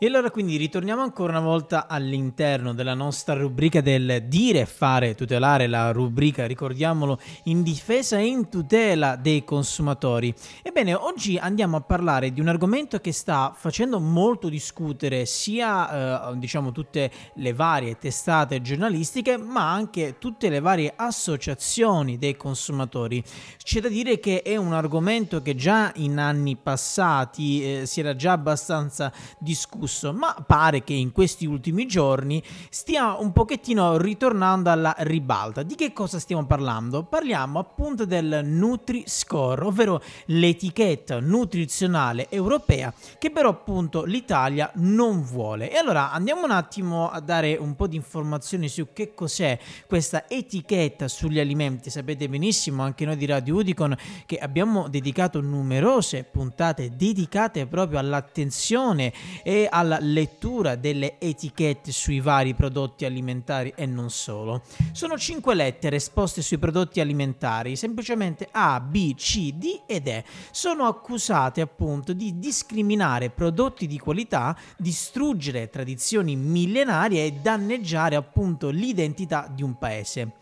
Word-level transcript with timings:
E 0.00 0.06
allora 0.06 0.30
quindi 0.30 0.56
ritorniamo 0.56 1.02
ancora 1.02 1.32
una 1.32 1.40
volta 1.40 1.88
all'interno 1.88 2.72
della 2.72 2.94
nostra 2.94 3.34
rubrica 3.34 3.80
del 3.80 4.26
dire 4.28 4.64
fare 4.64 5.16
tutelare, 5.16 5.66
la 5.66 5.90
rubrica, 5.90 6.46
ricordiamolo, 6.46 7.18
in 7.44 7.64
difesa 7.64 8.16
e 8.16 8.26
in 8.26 8.48
tutela 8.48 9.16
dei 9.16 9.42
consumatori. 9.42 10.32
Ebbene, 10.62 10.94
oggi 10.94 11.36
andiamo 11.36 11.78
a 11.78 11.80
parlare 11.80 12.32
di 12.32 12.40
un 12.40 12.46
argomento 12.46 13.00
che 13.00 13.10
sta 13.10 13.52
facendo 13.56 13.98
molto 13.98 14.48
discutere 14.48 15.26
sia 15.26 16.30
eh, 16.30 16.38
diciamo 16.38 16.70
tutte 16.70 17.10
le 17.34 17.52
varie 17.52 17.98
testate 17.98 18.62
giornalistiche, 18.62 19.36
ma 19.36 19.72
anche 19.72 20.14
tutte 20.20 20.48
le 20.48 20.60
varie 20.60 20.92
associazioni 20.94 22.18
dei 22.18 22.36
consumatori. 22.36 23.20
C'è 23.60 23.80
da 23.80 23.88
dire 23.88 24.20
che 24.20 24.42
è 24.42 24.54
un 24.54 24.74
argomento 24.74 25.42
che 25.42 25.56
già 25.56 25.90
in 25.96 26.18
anni 26.18 26.54
passati 26.54 27.80
eh, 27.80 27.86
si 27.86 27.98
era 27.98 28.14
già 28.14 28.30
abbastanza 28.30 29.12
discusso 29.40 29.86
discusso, 29.88 30.12
ma 30.12 30.36
pare 30.46 30.84
che 30.84 30.92
in 30.92 31.10
questi 31.10 31.46
ultimi 31.46 31.86
giorni 31.86 32.42
stia 32.68 33.16
un 33.18 33.32
pochettino 33.32 33.96
ritornando 33.96 34.70
alla 34.70 34.94
ribalta. 34.98 35.62
Di 35.62 35.74
che 35.74 35.92
cosa 35.92 36.18
stiamo 36.18 36.44
parlando? 36.46 37.02
Parliamo 37.04 37.58
appunto 37.58 38.04
del 38.04 38.42
Nutri-Score, 38.44 39.64
ovvero 39.64 40.02
l'etichetta 40.26 41.18
nutrizionale 41.18 42.28
europea 42.30 42.92
che 43.18 43.30
però 43.30 43.48
appunto 43.48 44.04
l'Italia 44.04 44.70
non 44.74 45.22
vuole. 45.22 45.72
E 45.72 45.76
allora 45.76 46.12
andiamo 46.12 46.44
un 46.44 46.50
attimo 46.50 47.08
a 47.08 47.20
dare 47.20 47.56
un 47.56 47.74
po' 47.74 47.86
di 47.86 47.96
informazioni 47.96 48.68
su 48.68 48.88
che 48.92 49.14
cos'è 49.14 49.58
questa 49.86 50.28
etichetta 50.28 51.08
sugli 51.08 51.40
alimenti. 51.40 51.88
Sapete 51.90 52.28
benissimo 52.28 52.82
anche 52.82 53.06
noi 53.06 53.16
di 53.16 53.24
Radio 53.26 53.56
Udicon 53.56 53.96
che 54.26 54.36
abbiamo 54.36 54.88
dedicato 54.88 55.40
numerose 55.40 56.24
puntate 56.24 56.94
dedicate 56.94 57.66
proprio 57.66 57.98
all'attenzione 57.98 59.12
e 59.42 59.66
alla 59.78 59.98
lettura 60.00 60.74
delle 60.74 61.20
etichette 61.20 61.92
sui 61.92 62.18
vari 62.20 62.54
prodotti 62.54 63.04
alimentari 63.04 63.72
e 63.76 63.86
non 63.86 64.10
solo. 64.10 64.62
Sono 64.92 65.16
cinque 65.16 65.54
lettere 65.54 65.96
esposte 65.96 66.42
sui 66.42 66.58
prodotti 66.58 67.00
alimentari, 67.00 67.76
semplicemente 67.76 68.48
A, 68.50 68.80
B, 68.80 69.14
C, 69.14 69.52
D 69.52 69.82
ed 69.86 70.08
E. 70.08 70.24
Sono 70.50 70.86
accusate 70.86 71.60
appunto 71.60 72.12
di 72.12 72.38
discriminare 72.38 73.30
prodotti 73.30 73.86
di 73.86 73.98
qualità, 73.98 74.58
distruggere 74.76 75.70
tradizioni 75.70 76.34
millenarie 76.34 77.24
e 77.26 77.32
danneggiare 77.32 78.16
appunto 78.16 78.70
l'identità 78.70 79.48
di 79.48 79.62
un 79.62 79.78
paese 79.78 80.32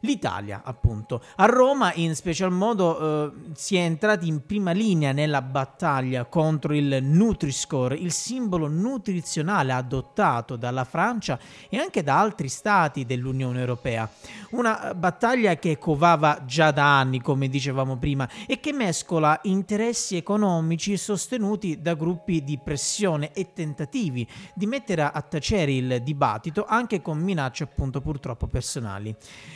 l'Italia, 0.00 0.62
appunto. 0.64 1.22
A 1.36 1.46
Roma, 1.46 1.92
in 1.94 2.14
special 2.14 2.52
modo, 2.52 2.98
eh, 3.26 3.32
si 3.54 3.76
è 3.76 3.80
entrati 3.80 4.28
in 4.28 4.44
prima 4.44 4.72
linea 4.72 5.12
nella 5.12 5.42
battaglia 5.42 6.24
contro 6.24 6.74
il 6.74 6.98
Nutri-Score, 7.02 7.96
il 7.96 8.12
simbolo 8.12 8.68
nutrizionale 8.68 9.72
adottato 9.72 10.56
dalla 10.56 10.84
Francia 10.84 11.38
e 11.68 11.78
anche 11.78 12.02
da 12.02 12.18
altri 12.18 12.48
stati 12.48 13.04
dell'Unione 13.04 13.60
Europea. 13.60 14.08
Una 14.50 14.94
battaglia 14.94 15.56
che 15.56 15.78
covava 15.78 16.42
già 16.44 16.70
da 16.70 16.98
anni, 16.98 17.20
come 17.20 17.48
dicevamo 17.48 17.96
prima, 17.96 18.28
e 18.46 18.60
che 18.60 18.72
mescola 18.72 19.38
interessi 19.44 20.16
economici 20.16 20.96
sostenuti 20.96 21.80
da 21.80 21.94
gruppi 21.94 22.42
di 22.42 22.58
pressione 22.62 23.32
e 23.32 23.52
tentativi 23.52 24.26
di 24.54 24.66
mettere 24.66 25.02
a 25.02 25.22
tacere 25.22 25.72
il 25.72 26.02
dibattito 26.02 26.64
anche 26.66 27.00
con 27.00 27.18
minacce 27.18 27.64
appunto 27.64 28.00
purtroppo 28.00 28.46
personali. 28.46 29.14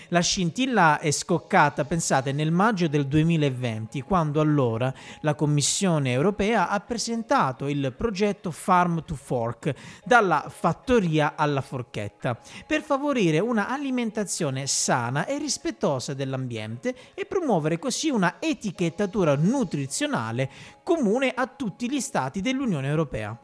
La 0.09 0.21
scintilla 0.35 0.99
è 0.99 1.13
scoccata, 1.13 1.85
pensate, 1.85 2.33
nel 2.33 2.51
maggio 2.51 2.89
del 2.89 3.07
2020, 3.07 4.01
quando 4.01 4.41
allora 4.41 4.93
la 5.21 5.37
Commissione 5.37 6.11
europea 6.11 6.69
ha 6.69 6.81
presentato 6.81 7.69
il 7.69 7.95
progetto 7.97 8.51
Farm 8.51 9.05
to 9.05 9.15
Fork, 9.15 9.73
dalla 10.05 10.47
fattoria 10.49 11.35
alla 11.37 11.61
forchetta, 11.61 12.37
per 12.67 12.83
favorire 12.83 13.39
una 13.39 13.69
alimentazione 13.69 14.67
sana 14.67 15.25
e 15.25 15.39
rispettosa 15.39 16.15
dell'ambiente 16.15 16.97
e 17.15 17.27
promuovere 17.27 17.79
così 17.79 18.11
una 18.11 18.39
etichettatura 18.41 19.37
nutrizionale 19.37 20.51
comune 20.83 21.31
a 21.33 21.47
tutti 21.47 21.89
gli 21.89 22.01
stati 22.01 22.41
dell'Unione 22.41 22.89
Europea 22.89 23.39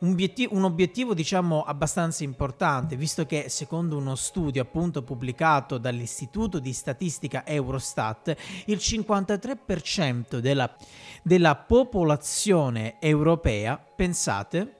un 0.00 0.10
obiettivo, 0.12 0.54
un 0.54 0.64
obiettivo, 0.64 1.14
diciamo 1.14 1.62
abbastanza 1.62 2.24
importante, 2.24 2.96
visto 2.96 3.26
che 3.26 3.48
secondo 3.48 3.96
uno 3.96 4.14
studio 4.14 4.62
appunto 4.62 5.02
pubblicato 5.02 5.78
dall'Istituto 5.78 6.58
di 6.58 6.72
Statistica 6.72 7.44
Eurostat, 7.46 8.34
il 8.66 8.76
53% 8.76 10.38
della, 10.38 10.74
della 11.22 11.56
popolazione 11.56 12.98
europea, 12.98 13.76
pensate, 13.76 14.76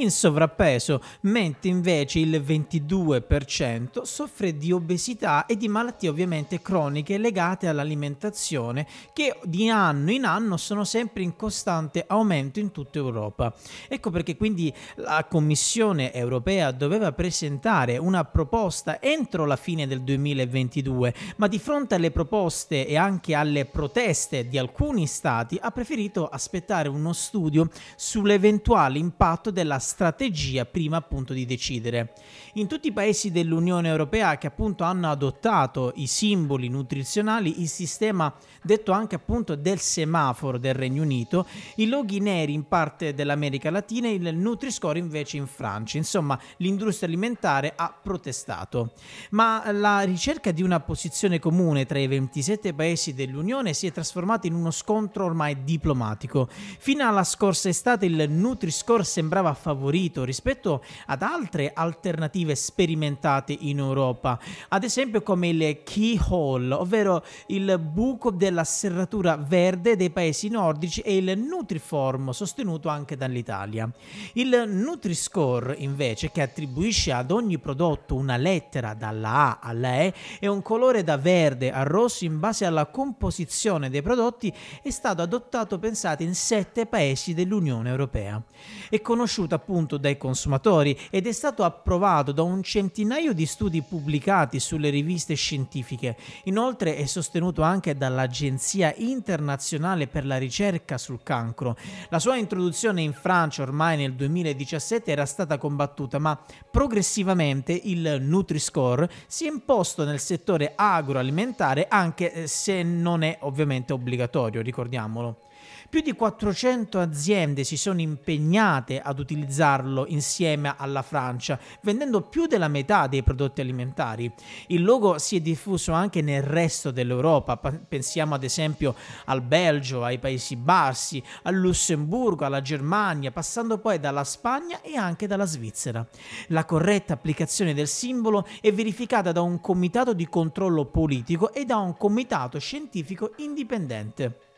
in 0.00 0.10
sovrappeso, 0.10 1.02
mentre 1.22 1.70
invece 1.70 2.18
il 2.18 2.40
22% 2.40 4.02
soffre 4.02 4.56
di 4.56 4.72
obesità 4.72 5.46
e 5.46 5.56
di 5.56 5.68
malattie 5.68 6.08
ovviamente 6.08 6.60
croniche 6.62 7.18
legate 7.18 7.68
all'alimentazione 7.68 8.86
che 9.12 9.38
di 9.44 9.68
anno 9.68 10.10
in 10.10 10.24
anno 10.24 10.56
sono 10.56 10.84
sempre 10.84 11.22
in 11.22 11.36
costante 11.36 12.04
aumento 12.06 12.58
in 12.58 12.70
tutta 12.70 12.98
Europa. 12.98 13.54
Ecco 13.88 14.10
perché 14.10 14.36
quindi 14.36 14.72
la 14.96 15.26
Commissione 15.28 16.12
europea 16.12 16.70
doveva 16.70 17.12
presentare 17.12 17.98
una 17.98 18.24
proposta 18.24 19.00
entro 19.00 19.46
la 19.46 19.56
fine 19.56 19.86
del 19.86 20.02
2022, 20.02 21.14
ma 21.36 21.46
di 21.46 21.58
fronte 21.58 21.94
alle 21.94 22.10
proposte 22.10 22.86
e 22.86 22.96
anche 22.96 23.34
alle 23.34 23.64
proteste 23.64 24.48
di 24.48 24.58
alcuni 24.58 25.06
stati 25.06 25.58
ha 25.60 25.70
preferito 25.70 26.28
aspettare 26.28 26.88
uno 26.88 27.12
studio 27.12 27.68
sull'eventuale 27.96 28.98
impatto 28.98 29.50
della 29.50 29.78
strategia 29.82 30.64
prima 30.64 30.96
appunto 30.96 31.32
di 31.32 31.44
decidere. 31.44 32.14
In 32.54 32.66
tutti 32.66 32.88
i 32.88 32.92
paesi 32.92 33.30
dell'Unione 33.30 33.88
Europea 33.88 34.38
che 34.38 34.46
appunto 34.46 34.84
hanno 34.84 35.10
adottato 35.10 35.92
i 35.96 36.06
simboli 36.06 36.68
nutrizionali, 36.68 37.60
il 37.60 37.68
sistema 37.68 38.32
detto 38.62 38.92
anche 38.92 39.16
appunto 39.16 39.56
del 39.56 39.78
semaforo 39.78 40.58
del 40.58 40.74
Regno 40.74 41.02
Unito, 41.02 41.46
i 41.76 41.88
loghi 41.88 42.20
neri 42.20 42.52
in 42.52 42.68
parte 42.68 43.14
dell'America 43.14 43.70
Latina 43.70 44.08
e 44.08 44.14
il 44.14 44.36
Nutri-Score 44.36 44.98
invece 44.98 45.36
in 45.36 45.46
Francia. 45.46 45.96
Insomma, 45.96 46.38
l'industria 46.58 47.08
alimentare 47.08 47.72
ha 47.74 47.92
protestato. 47.92 48.92
Ma 49.30 49.70
la 49.72 50.02
ricerca 50.02 50.52
di 50.52 50.62
una 50.62 50.80
posizione 50.80 51.38
comune 51.38 51.86
tra 51.86 51.98
i 51.98 52.06
27 52.06 52.72
paesi 52.74 53.14
dell'Unione 53.14 53.74
si 53.74 53.86
è 53.86 53.92
trasformata 53.92 54.46
in 54.46 54.54
uno 54.54 54.70
scontro 54.70 55.24
ormai 55.24 55.64
diplomatico. 55.64 56.48
Fino 56.50 57.06
alla 57.06 57.24
scorsa 57.24 57.68
estate 57.68 58.06
il 58.06 58.30
Nutri-Score 58.30 59.04
sembrava 59.04 59.54
favorito 59.72 60.24
rispetto 60.24 60.84
ad 61.06 61.22
altre 61.22 61.72
alternative 61.74 62.54
sperimentate 62.54 63.56
in 63.58 63.78
Europa, 63.78 64.38
ad 64.68 64.84
esempio 64.84 65.22
come 65.22 65.48
il 65.48 65.82
keyhole, 65.82 66.74
ovvero 66.74 67.24
il 67.46 67.78
buco 67.78 68.30
della 68.30 68.64
serratura 68.64 69.36
verde 69.36 69.96
dei 69.96 70.10
paesi 70.10 70.48
nordici 70.48 71.00
e 71.00 71.16
il 71.16 71.38
Nutriform 71.38 72.30
sostenuto 72.30 72.88
anche 72.88 73.16
dall'Italia. 73.16 73.90
Il 74.34 74.64
Nutri-Score 74.66 75.74
invece 75.78 76.30
che 76.30 76.42
attribuisce 76.42 77.12
ad 77.12 77.30
ogni 77.30 77.58
prodotto 77.58 78.14
una 78.14 78.36
lettera 78.36 78.94
dalla 78.94 79.30
A 79.30 79.58
alla 79.60 80.00
E 80.00 80.14
e 80.38 80.46
un 80.46 80.62
colore 80.62 81.02
da 81.02 81.16
verde 81.16 81.72
a 81.72 81.82
rosso 81.82 82.24
in 82.24 82.38
base 82.38 82.64
alla 82.64 82.86
composizione 82.86 83.90
dei 83.90 84.02
prodotti 84.02 84.52
è 84.82 84.90
stato 84.90 85.22
adottato 85.22 85.78
pensate 85.78 86.22
in 86.22 86.34
sette 86.34 86.86
paesi 86.86 87.34
dell'Unione 87.34 87.88
Europea. 87.88 88.42
È 88.88 89.00
conosciuto 89.00 89.54
appunto 89.62 89.96
dai 89.96 90.18
consumatori 90.18 90.98
ed 91.08 91.28
è 91.28 91.32
stato 91.32 91.62
approvato 91.62 92.32
da 92.32 92.42
un 92.42 92.62
centinaio 92.64 93.32
di 93.32 93.46
studi 93.46 93.80
pubblicati 93.82 94.58
sulle 94.58 94.90
riviste 94.90 95.34
scientifiche. 95.34 96.16
Inoltre 96.44 96.96
è 96.96 97.06
sostenuto 97.06 97.62
anche 97.62 97.96
dall'Agenzia 97.96 98.92
internazionale 98.96 100.08
per 100.08 100.26
la 100.26 100.36
ricerca 100.36 100.98
sul 100.98 101.22
cancro. 101.22 101.76
La 102.08 102.18
sua 102.18 102.36
introduzione 102.36 103.02
in 103.02 103.12
Francia 103.12 103.62
ormai 103.62 103.96
nel 103.96 104.14
2017 104.14 105.10
era 105.10 105.26
stata 105.26 105.56
combattuta, 105.58 106.18
ma 106.18 106.38
progressivamente 106.70 107.72
il 107.72 108.18
Nutri-Score 108.20 109.08
si 109.28 109.46
è 109.46 109.50
imposto 109.50 110.04
nel 110.04 110.18
settore 110.18 110.72
agroalimentare 110.74 111.86
anche 111.88 112.48
se 112.48 112.82
non 112.82 113.22
è 113.22 113.38
ovviamente 113.42 113.92
obbligatorio, 113.92 114.60
ricordiamolo. 114.60 115.50
Più 115.92 116.00
di 116.00 116.14
400 116.14 117.00
aziende 117.00 117.64
si 117.64 117.76
sono 117.76 118.00
impegnate 118.00 118.98
ad 118.98 119.18
utilizzarlo 119.18 120.06
insieme 120.06 120.74
alla 120.74 121.02
Francia, 121.02 121.60
vendendo 121.82 122.22
più 122.22 122.46
della 122.46 122.68
metà 122.68 123.06
dei 123.08 123.22
prodotti 123.22 123.60
alimentari. 123.60 124.32
Il 124.68 124.84
logo 124.84 125.18
si 125.18 125.36
è 125.36 125.40
diffuso 125.40 125.92
anche 125.92 126.22
nel 126.22 126.42
resto 126.42 126.92
dell'Europa, 126.92 127.58
pensiamo 127.58 128.34
ad 128.34 128.42
esempio 128.42 128.94
al 129.26 129.42
Belgio, 129.42 130.02
ai 130.02 130.18
Paesi 130.18 130.56
Bassi, 130.56 131.22
al 131.42 131.56
Lussemburgo, 131.56 132.46
alla 132.46 132.62
Germania, 132.62 133.30
passando 133.30 133.76
poi 133.76 134.00
dalla 134.00 134.24
Spagna 134.24 134.80
e 134.80 134.96
anche 134.96 135.26
dalla 135.26 135.44
Svizzera. 135.44 136.08
La 136.46 136.64
corretta 136.64 137.12
applicazione 137.12 137.74
del 137.74 137.86
simbolo 137.86 138.46
è 138.62 138.72
verificata 138.72 139.30
da 139.30 139.42
un 139.42 139.60
comitato 139.60 140.14
di 140.14 140.26
controllo 140.26 140.86
politico 140.86 141.52
e 141.52 141.66
da 141.66 141.76
un 141.76 141.98
comitato 141.98 142.58
scientifico 142.58 143.34
indipendente. 143.36 144.51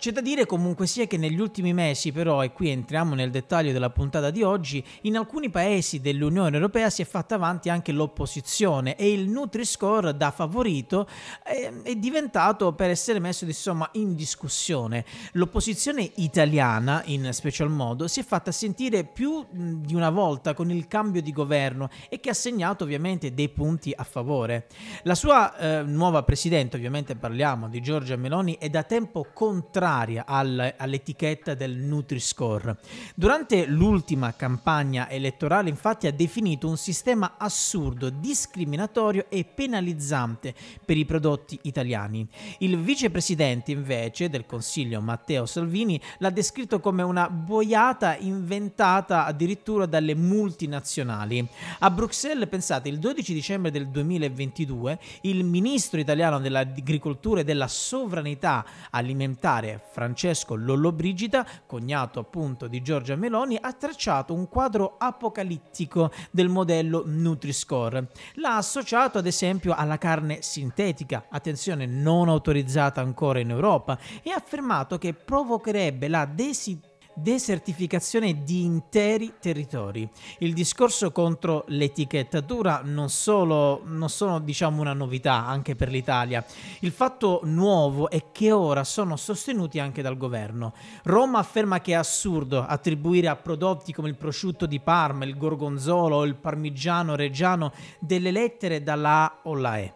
C'è 0.00 0.12
da 0.12 0.22
dire 0.22 0.46
comunque 0.46 0.86
sia 0.86 1.06
che 1.06 1.18
negli 1.18 1.38
ultimi 1.38 1.74
mesi 1.74 2.10
però, 2.10 2.42
e 2.42 2.52
qui 2.54 2.70
entriamo 2.70 3.14
nel 3.14 3.30
dettaglio 3.30 3.70
della 3.70 3.90
puntata 3.90 4.30
di 4.30 4.42
oggi, 4.42 4.82
in 5.02 5.14
alcuni 5.18 5.50
paesi 5.50 6.00
dell'Unione 6.00 6.56
Europea 6.56 6.88
si 6.88 7.02
è 7.02 7.04
fatta 7.04 7.34
avanti 7.34 7.68
anche 7.68 7.92
l'opposizione 7.92 8.96
e 8.96 9.12
il 9.12 9.28
Nutri-Score 9.28 10.16
da 10.16 10.30
favorito 10.30 11.06
è, 11.42 11.70
è 11.82 11.94
diventato 11.96 12.72
per 12.72 12.88
essere 12.88 13.18
messo 13.18 13.44
insomma 13.44 13.90
in 13.92 14.14
discussione. 14.14 15.04
L'opposizione 15.32 16.10
italiana 16.14 17.02
in 17.04 17.28
special 17.34 17.68
modo 17.68 18.08
si 18.08 18.20
è 18.20 18.24
fatta 18.24 18.52
sentire 18.52 19.04
più 19.04 19.44
di 19.50 19.94
una 19.94 20.08
volta 20.08 20.54
con 20.54 20.70
il 20.70 20.88
cambio 20.88 21.20
di 21.20 21.30
governo 21.30 21.90
e 22.08 22.20
che 22.20 22.30
ha 22.30 22.34
segnato 22.34 22.84
ovviamente 22.84 23.34
dei 23.34 23.50
punti 23.50 23.92
a 23.94 24.04
favore. 24.04 24.66
La 25.02 25.14
sua 25.14 25.54
eh, 25.58 25.82
nuova 25.82 26.22
presidente, 26.22 26.76
ovviamente 26.76 27.16
parliamo 27.16 27.68
di 27.68 27.82
Giorgia 27.82 28.16
Meloni, 28.16 28.56
è 28.58 28.70
da 28.70 28.82
tempo 28.82 29.26
contraria 29.34 29.88
contraria 29.90 30.24
al, 30.24 30.74
all'etichetta 30.76 31.54
del 31.54 31.72
Nutri-Score. 31.72 32.76
Durante 33.16 33.66
l'ultima 33.66 34.34
campagna 34.34 35.10
elettorale 35.10 35.68
infatti 35.68 36.06
ha 36.06 36.12
definito 36.12 36.68
un 36.68 36.76
sistema 36.76 37.34
assurdo, 37.36 38.08
discriminatorio 38.08 39.26
e 39.28 39.44
penalizzante 39.44 40.54
per 40.84 40.96
i 40.96 41.04
prodotti 41.04 41.58
italiani. 41.62 42.26
Il 42.58 42.78
vicepresidente 42.78 43.72
invece 43.72 44.28
del 44.28 44.46
Consiglio 44.46 45.00
Matteo 45.00 45.44
Salvini 45.44 46.00
l'ha 46.18 46.30
descritto 46.30 46.78
come 46.78 47.02
una 47.02 47.28
boiata 47.28 48.16
inventata 48.16 49.24
addirittura 49.24 49.86
dalle 49.86 50.14
multinazionali. 50.14 51.44
A 51.80 51.90
Bruxelles, 51.90 52.48
pensate, 52.48 52.88
il 52.88 52.98
12 52.98 53.34
dicembre 53.34 53.72
del 53.72 53.88
2022 53.88 54.98
il 55.22 55.42
ministro 55.44 55.98
italiano 55.98 56.38
dell'agricoltura 56.38 57.40
e 57.40 57.44
della 57.44 57.68
sovranità 57.68 58.64
alimentare 58.90 59.79
Francesco 59.90 60.54
Lollobrigida, 60.54 61.46
cognato 61.66 62.20
appunto 62.20 62.66
di 62.66 62.82
Giorgia 62.82 63.16
Meloni, 63.16 63.58
ha 63.60 63.72
tracciato 63.72 64.34
un 64.34 64.48
quadro 64.48 64.96
apocalittico 64.98 66.10
del 66.30 66.48
modello 66.48 67.02
Nutri-Score. 67.06 68.08
L'ha 68.34 68.56
associato 68.56 69.18
ad 69.18 69.26
esempio 69.26 69.74
alla 69.74 69.98
carne 69.98 70.42
sintetica, 70.42 71.26
attenzione 71.28 71.86
non 71.86 72.28
autorizzata 72.28 73.00
ancora 73.00 73.38
in 73.38 73.50
Europa, 73.50 73.98
e 74.22 74.30
ha 74.30 74.36
affermato 74.36 74.98
che 74.98 75.14
provocherebbe 75.14 76.08
la 76.08 76.24
desiderio 76.26 76.89
desertificazione 77.14 78.42
di 78.42 78.64
interi 78.64 79.34
territori. 79.40 80.08
Il 80.38 80.54
discorso 80.54 81.12
contro 81.12 81.64
l'etichettatura 81.68 82.82
non, 82.84 83.10
solo, 83.10 83.82
non 83.84 84.08
sono 84.08 84.40
diciamo 84.40 84.80
una 84.80 84.92
novità 84.92 85.46
anche 85.46 85.76
per 85.76 85.90
l'Italia. 85.90 86.44
Il 86.80 86.92
fatto 86.92 87.40
nuovo 87.44 88.10
è 88.10 88.30
che 88.32 88.52
ora 88.52 88.84
sono 88.84 89.16
sostenuti 89.16 89.78
anche 89.78 90.02
dal 90.02 90.16
governo. 90.16 90.72
Roma 91.04 91.38
afferma 91.38 91.80
che 91.80 91.92
è 91.92 91.96
assurdo 91.96 92.64
attribuire 92.64 93.28
a 93.28 93.36
prodotti 93.36 93.92
come 93.92 94.08
il 94.08 94.16
prosciutto 94.16 94.66
di 94.66 94.80
Parma, 94.80 95.24
il 95.24 95.36
gorgonzolo 95.36 96.16
o 96.16 96.24
il 96.24 96.36
parmigiano 96.36 97.16
reggiano 97.16 97.72
delle 97.98 98.30
lettere 98.30 98.82
dalla 98.82 99.24
A 99.24 99.40
o 99.44 99.54
la 99.54 99.78
E. 99.78 99.94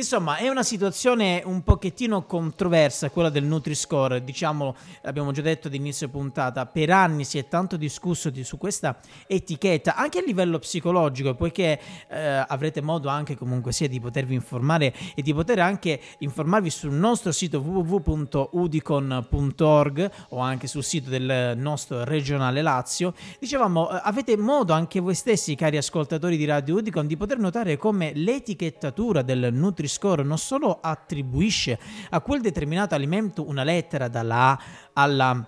Insomma, 0.00 0.36
è 0.36 0.48
una 0.48 0.62
situazione 0.62 1.42
un 1.44 1.62
pochettino 1.62 2.24
controversa 2.24 3.10
quella 3.10 3.28
del 3.28 3.44
Nutri-Score, 3.44 4.24
diciamo, 4.24 4.74
l'abbiamo 5.02 5.30
già 5.30 5.42
detto 5.42 5.68
all'inizio 5.68 6.08
puntata, 6.08 6.64
per 6.64 6.88
anni 6.88 7.24
si 7.24 7.36
è 7.36 7.48
tanto 7.48 7.76
discusso 7.76 8.30
di, 8.30 8.42
su 8.42 8.56
questa 8.56 8.98
etichetta, 9.26 9.96
anche 9.96 10.20
a 10.20 10.22
livello 10.22 10.58
psicologico, 10.58 11.34
poiché 11.34 11.78
eh, 12.08 12.46
avrete 12.48 12.80
modo 12.80 13.10
anche 13.10 13.36
comunque 13.36 13.72
sia 13.72 13.88
di 13.88 14.00
potervi 14.00 14.32
informare 14.32 14.94
e 15.14 15.20
di 15.20 15.34
poter 15.34 15.58
anche 15.58 16.00
informarvi 16.20 16.70
sul 16.70 16.92
nostro 16.92 17.30
sito 17.30 17.60
www.udicon.org 17.60 20.10
o 20.30 20.38
anche 20.38 20.66
sul 20.66 20.82
sito 20.82 21.10
del 21.10 21.58
nostro 21.58 22.04
regionale 22.04 22.62
Lazio. 22.62 23.12
Dicevamo, 23.38 23.90
eh, 23.90 24.00
avete 24.02 24.38
modo 24.38 24.72
anche 24.72 24.98
voi 24.98 25.14
stessi, 25.14 25.54
cari 25.56 25.76
ascoltatori 25.76 26.38
di 26.38 26.46
Radio 26.46 26.76
Udicon, 26.76 27.06
di 27.06 27.18
poter 27.18 27.36
notare 27.36 27.76
come 27.76 28.12
l'etichettatura 28.14 29.20
del 29.20 29.50
Nutri-Score 29.52 29.88
Nutri-Score 29.90 30.22
non 30.22 30.38
solo 30.38 30.78
attribuisce 30.80 31.78
a 32.10 32.20
quel 32.20 32.40
determinato 32.40 32.94
alimento 32.94 33.48
una 33.48 33.64
lettera 33.64 34.06
dalla 34.08 34.52
A 34.52 34.60
alla 34.92 35.46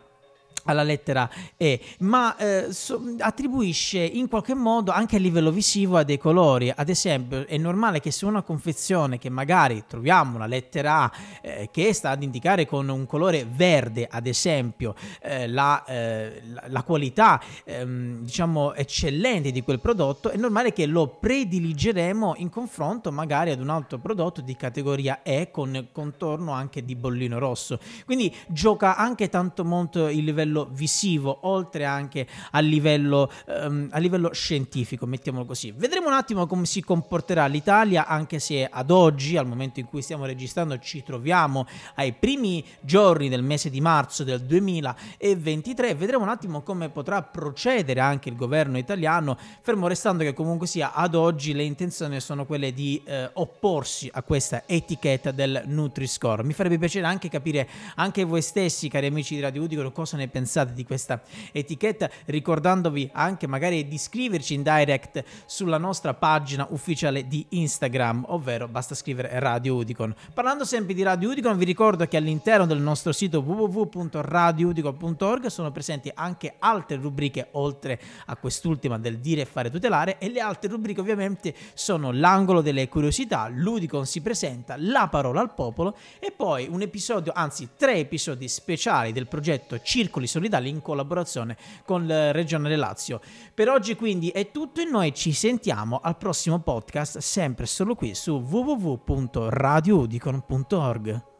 alla 0.65 0.83
lettera 0.83 1.29
E, 1.57 1.81
ma 1.99 2.37
eh, 2.37 2.73
so, 2.73 3.01
attribuisce 3.19 3.99
in 3.99 4.29
qualche 4.29 4.55
modo 4.55 4.93
anche 4.93 5.17
a 5.17 5.19
livello 5.19 5.51
visivo 5.51 5.97
a 5.97 6.03
dei 6.03 6.19
colori. 6.19 6.73
Ad 6.75 6.89
esempio, 6.89 7.47
è 7.47 7.57
normale 7.57 8.01
che 8.01 8.11
se 8.11 8.27
una 8.27 8.43
confezione 8.43 9.19
che 9.19 9.29
magari 9.29 9.85
troviamo 9.87 10.37
una 10.37 10.47
lettera 10.47 11.03
A 11.03 11.13
eh, 11.41 11.69
che 11.71 11.93
sta 11.93 12.11
ad 12.11 12.23
indicare 12.23 12.67
con 12.67 12.89
un 12.89 13.07
colore 13.07 13.47
verde, 13.49 14.07
ad 14.11 14.27
esempio, 14.27 14.95
eh, 15.21 15.49
la, 15.49 15.85
eh, 15.85 16.43
la, 16.53 16.65
la, 16.67 16.83
qualità 16.83 17.41
ehm, 17.65 18.23
diciamo 18.23 18.75
eccellente 18.75 19.51
di 19.51 19.63
quel 19.63 19.81
prodotto, 19.81 20.31
è 20.31 20.37
normale 20.37 20.73
che 20.73 20.87
lo 20.87 21.07
prediligeremo 21.07 22.35
in 22.39 22.51
confronto 22.51 23.11
magari 23.13 23.51
ad 23.51 23.61
un 23.61 23.71
altro 23.71 23.99
prodotto 23.99 24.41
di 24.41 24.57
categoria 24.57 25.23
E 25.23 25.51
con 25.51 25.89
contorno 25.93 26.53
anche 26.53 26.85
di 26.85 26.95
bollino 26.95 27.39
rosso. 27.39 27.79
Quindi 28.05 28.35
gioca 28.49 28.97
anche 28.97 29.29
tanto 29.29 29.65
molto 29.65 30.09
il 30.09 30.25
livello 30.25 30.52
livello 30.53 30.69
visivo, 30.71 31.39
oltre 31.43 31.85
anche 31.85 32.27
a 32.51 32.61
livello, 32.61 33.31
um, 33.47 33.89
a 33.91 33.99
livello 33.99 34.33
scientifico, 34.33 35.07
mettiamolo 35.07 35.47
così. 35.47 35.73
Vedremo 35.73 36.09
un 36.09 36.13
attimo 36.13 36.47
come 36.47 36.67
si 36.67 36.83
comporterà 36.83 37.47
l'Italia, 37.47 38.07
anche 38.07 38.39
se 38.39 38.69
ad 38.71 38.91
oggi, 38.91 39.37
al 39.37 39.47
momento 39.47 39.81
in 39.81 39.87
cui 39.87 40.03
stiamo 40.03 40.27
registrando, 40.27 40.79
ci 40.79 41.03
troviamo 41.03 41.67
ai 41.95 42.13
primi 42.13 42.65
giorni 42.81 43.29
del 43.29 43.43
mese 43.43 43.71
di 43.71 43.81
marzo 43.81 44.23
del 44.23 44.43
2023. 44.43 45.95
Vedremo 45.95 46.23
un 46.23 46.29
attimo 46.29 46.61
come 46.61 46.91
potrà 46.91 47.23
procedere 47.23 48.01
anche 48.01 48.29
il 48.29 48.37
governo 48.37 48.77
italiano, 48.77 49.37
fermo 49.63 49.89
restando 49.89 50.23
che 50.23 50.35
comunque 50.35 50.67
sia 50.67 50.93
ad 50.93 51.15
oggi 51.15 51.55
le 51.55 51.65
intenzioni 51.65 52.21
sono 52.21 52.45
quelle 52.45 52.73
di 52.73 53.01
eh, 53.05 53.31
opporsi 53.35 54.11
a 54.13 54.23
questa 54.23 54.65
etichetta 54.67 55.31
del 55.31 55.63
Nutri-Score. 55.65 56.45
Mi 56.45 56.53
farebbe 56.53 56.79
piacere 56.79 57.07
anche 57.07 57.29
capire 57.29 57.69
anche 57.97 58.25
voi 58.25 58.43
stessi, 58.43 58.89
cari 58.89 59.07
amici 59.07 59.35
di 59.35 59.41
Radio 59.41 59.63
Udicolo, 59.63 59.93
cosa 59.93 60.17
ne 60.17 60.29
pensate 60.29 60.42
pensate 60.43 60.73
di 60.73 60.85
questa 60.85 61.23
etichetta, 61.53 62.11
ricordandovi 62.25 63.09
anche 63.13 63.47
magari 63.47 63.87
di 63.87 63.95
iscriverci 63.95 64.55
in 64.55 64.65
direct 64.65 65.23
sulla 65.47 65.79
nostra 65.79 66.15
pagina 66.15 66.67
ufficiale 66.71 67.29
di 67.29 67.47
Instagram, 67.51 68.25
ovvero 68.29 68.67
basta 68.67 68.97
scrivere 68.97 69.39
Radio 69.39 69.77
Udicon. 69.77 70.13
Parlando 70.35 70.65
sempre 70.65 70.95
di 70.95 71.05
Radio 71.05 71.31
Udicon, 71.31 71.57
vi 71.57 71.65
ricordo 71.65 72.05
che 72.07 72.17
all'interno 72.17 72.67
del 72.67 72.81
nostro 72.81 73.13
sito 73.13 73.39
www.radioudicon.org 73.39 75.47
sono 75.47 75.71
presenti 75.71 76.11
anche 76.13 76.57
altre 76.59 76.97
rubriche 76.97 77.47
oltre 77.53 78.01
a 78.27 78.35
quest'ultima 78.35 78.99
del 78.99 79.19
dire 79.19 79.43
e 79.43 79.47
fare 79.47 79.71
tutelare 79.71 80.19
e 80.19 80.29
le 80.29 80.41
altre 80.41 80.71
rubriche 80.71 81.01
ovviamente 81.01 81.55
sono 81.75 82.11
l'angolo 82.11 82.63
delle 82.63 82.89
curiosità, 82.89 83.47
l'Udicon 83.49 84.07
si 84.07 84.21
presenta, 84.21 84.75
la 84.77 85.07
parola 85.09 85.41
al 85.41 85.55
popolo 85.55 85.97
e 86.19 86.33
poi 86.33 86.67
un 86.69 86.83
episodio, 86.83 87.31
anzi 87.33 87.69
tre 87.77 87.99
episodi 87.99 88.49
speciali 88.49 89.13
del 89.13 89.29
progetto 89.29 89.81
Circoli 89.81 90.31
solidali 90.33 90.71
in 90.71 90.81
collaborazione 90.81 91.59
con 91.85 92.07
la 92.07 92.31
Regione 92.33 92.75
Lazio. 92.77 93.21
Per 93.55 93.69
oggi 93.69 93.95
quindi 93.95 94.31
è 94.31 94.51
tutto 94.51 94.81
e 94.81 94.85
noi 94.85 95.15
ci 95.15 95.33
sentiamo 95.33 96.01
al 96.03 96.17
prossimo 96.17 96.59
podcast 96.61 97.19
sempre 97.19 97.67
solo 97.67 97.95
qui 97.95 98.15
su 98.15 98.39
www.radioudicon.org. 98.39 101.32